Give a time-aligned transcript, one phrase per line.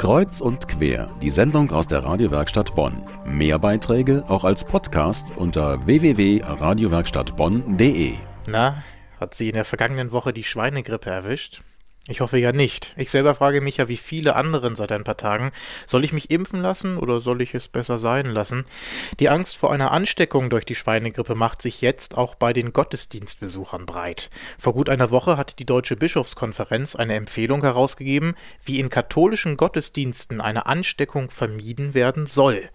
[0.00, 3.02] Kreuz und quer, die Sendung aus der Radiowerkstatt Bonn.
[3.26, 8.14] Mehr Beiträge auch als Podcast unter www.radiowerkstattbonn.de.
[8.46, 8.82] Na,
[9.20, 11.60] hat sie in der vergangenen Woche die Schweinegrippe erwischt?
[12.08, 12.94] Ich hoffe ja nicht.
[12.96, 15.52] Ich selber frage mich ja wie viele anderen seit ein paar Tagen,
[15.86, 18.64] soll ich mich impfen lassen oder soll ich es besser sein lassen?
[19.20, 23.84] Die Angst vor einer Ansteckung durch die Schweinegrippe macht sich jetzt auch bei den Gottesdienstbesuchern
[23.84, 24.30] breit.
[24.58, 30.40] Vor gut einer Woche hat die Deutsche Bischofskonferenz eine Empfehlung herausgegeben, wie in katholischen Gottesdiensten
[30.40, 32.70] eine Ansteckung vermieden werden soll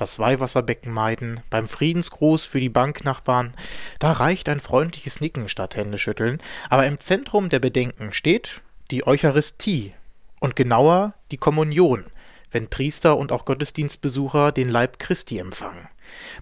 [0.00, 3.54] das Weihwasserbecken meiden, beim Friedensgruß für die Banknachbarn,
[3.98, 9.94] da reicht ein freundliches Nicken statt Händeschütteln, aber im Zentrum der Bedenken steht, die Eucharistie
[10.40, 12.06] und genauer die Kommunion,
[12.50, 15.88] wenn Priester und auch Gottesdienstbesucher den Leib Christi empfangen.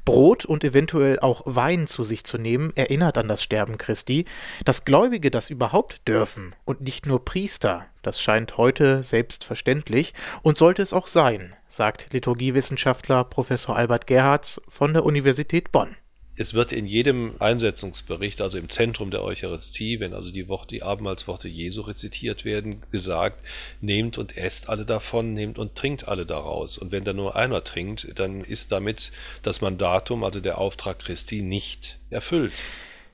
[0.05, 4.25] Brot und eventuell auch Wein zu sich zu nehmen, erinnert an das Sterben Christi.
[4.65, 10.83] Dass Gläubige das überhaupt dürfen und nicht nur Priester, das scheint heute selbstverständlich und sollte
[10.83, 15.97] es auch sein, sagt Liturgiewissenschaftler Professor Albert Gerhards von der Universität Bonn
[16.39, 20.85] es wird in jedem Einsetzungsbericht, also im Zentrum der Eucharistie, wenn also die, Worte, die
[20.85, 23.45] Abendmahlsworte Jesu rezitiert werden, gesagt,
[23.81, 26.79] nehmt und esst alle davon, nehmt und trinkt alle daraus.
[26.79, 29.11] Und wenn da nur einer trinkt, dann ist damit
[29.43, 32.53] das Mandatum, also der Auftrag Christi, nicht erfüllt.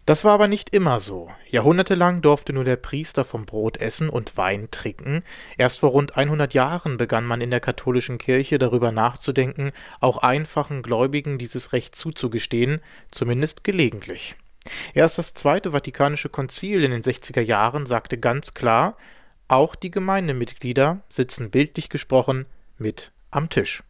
[0.06, 1.30] Das war aber nicht immer so.
[1.48, 5.22] Jahrhundertelang durfte nur der Priester vom Brot essen und Wein trinken.
[5.56, 10.82] Erst vor rund 100 Jahren begann man in der katholischen Kirche darüber nachzudenken, auch einfachen
[10.82, 14.36] Gläubigen dieses Recht zuzugestehen, zumindest gelegentlich.
[14.92, 18.98] Erst das Zweite Vatikanische Konzil in den 60er Jahren sagte ganz klar,
[19.48, 22.44] auch die Gemeindemitglieder sitzen bildlich gesprochen
[22.76, 23.82] mit am Tisch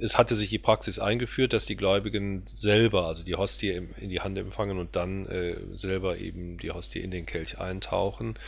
[0.00, 4.20] es hatte sich die Praxis eingeführt, dass die Gläubigen selber, also die Hostie in die
[4.20, 8.38] Hand empfangen und dann äh, selber eben die Hostie in den Kelch eintauchen.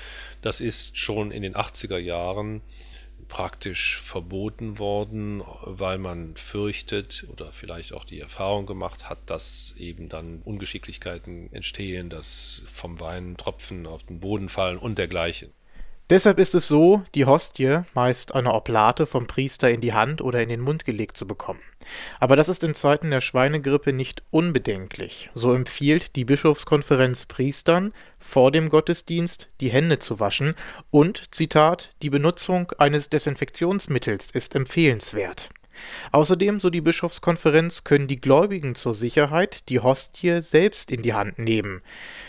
[0.40, 2.62] Das ist schon in den 80er Jahren
[3.28, 10.08] praktisch verboten worden, weil man fürchtet oder vielleicht auch die Erfahrung gemacht hat, dass eben
[10.08, 15.50] dann Ungeschicklichkeiten entstehen, dass vom Wein Tropfen auf den Boden fallen und dergleichen.
[16.12, 20.42] Deshalb ist es so, die Hostie, meist eine Oblate, vom Priester in die Hand oder
[20.42, 21.60] in den Mund gelegt zu bekommen.
[22.20, 25.30] Aber das ist in Zeiten der Schweinegrippe nicht unbedenklich.
[25.34, 30.54] So empfiehlt die Bischofskonferenz Priestern, vor dem Gottesdienst die Hände zu waschen
[30.90, 35.48] und, Zitat, die Benutzung eines Desinfektionsmittels ist empfehlenswert.
[36.10, 41.38] Außerdem, so die Bischofskonferenz, können die Gläubigen zur Sicherheit die Hostie selbst in die Hand
[41.38, 41.82] nehmen.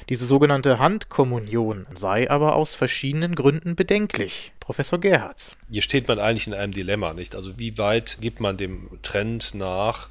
[0.09, 4.53] Diese sogenannte Handkommunion sei aber aus verschiedenen Gründen bedenklich.
[4.59, 5.57] Professor Gerhards.
[5.69, 7.35] Hier steht man eigentlich in einem Dilemma, nicht?
[7.35, 10.09] Also wie weit gibt man dem Trend nach,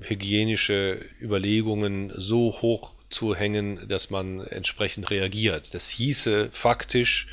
[0.00, 5.74] hygienische Überlegungen so hoch zu hängen, dass man entsprechend reagiert.
[5.74, 7.26] Das hieße faktisch,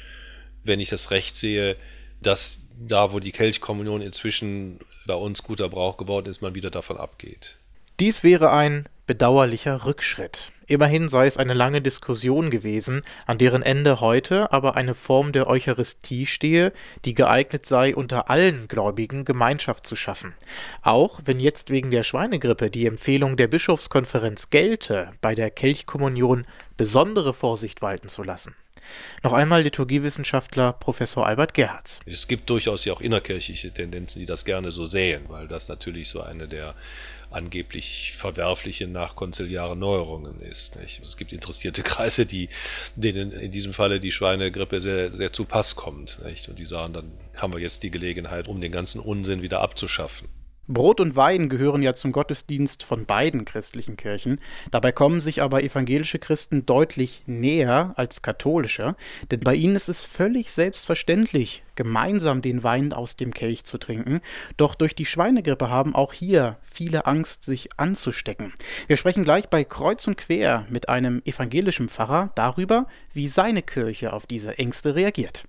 [0.64, 1.78] wenn ich das recht sehe,
[2.22, 6.98] dass da, wo die Kelchkommunion inzwischen bei uns guter Brauch geworden ist, man wieder davon
[6.98, 7.58] abgeht.
[8.00, 10.52] Dies wäre ein bedauerlicher Rückschritt.
[10.68, 15.48] Immerhin sei es eine lange Diskussion gewesen, an deren Ende heute aber eine Form der
[15.48, 16.74] Eucharistie stehe,
[17.06, 20.36] die geeignet sei, unter allen Gläubigen Gemeinschaft zu schaffen.
[20.82, 26.46] Auch wenn jetzt wegen der Schweinegrippe die Empfehlung der Bischofskonferenz gelte, bei der Kelchkommunion
[26.76, 28.54] besondere Vorsicht walten zu lassen.
[29.24, 32.00] Noch einmal Liturgiewissenschaftler Professor Albert Gerhards.
[32.06, 36.10] Es gibt durchaus ja auch innerkirchliche Tendenzen, die das gerne so sehen, weil das natürlich
[36.10, 36.76] so eine der
[37.30, 40.76] angeblich verwerflichen nachkonziliaren Neuerungen ist.
[40.78, 41.02] Nicht?
[41.02, 42.50] Es gibt interessierte Kreise, die,
[42.96, 46.24] denen in diesem Falle die Schweinegrippe sehr, sehr zu Pass kommt.
[46.24, 46.48] Nicht?
[46.50, 50.30] Und die sagen, dann haben wir jetzt die Gelegenheit, um den ganzen Unsinn wieder abzuschaffen.
[50.68, 54.40] Brot und Wein gehören ja zum Gottesdienst von beiden christlichen Kirchen.
[54.70, 58.96] Dabei kommen sich aber evangelische Christen deutlich näher als katholische,
[59.32, 64.20] denn bei ihnen ist es völlig selbstverständlich, gemeinsam den Wein aus dem Kelch zu trinken.
[64.58, 68.54] Doch durch die Schweinegrippe haben auch hier viele Angst, sich anzustecken.
[68.88, 74.12] Wir sprechen gleich bei Kreuz und Quer mit einem evangelischen Pfarrer darüber, wie seine Kirche
[74.12, 75.46] auf diese Ängste reagiert.